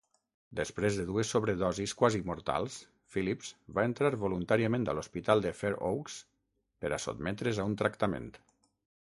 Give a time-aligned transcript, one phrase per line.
[0.59, 2.77] Després de dues sobredosis quasi-mortals,
[3.17, 6.17] Phillips va entrar voluntàriament a l'hospital de Fair Oaks
[6.87, 8.35] per sotmetre's a un tractament.